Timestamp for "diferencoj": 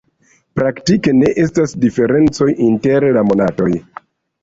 1.85-2.51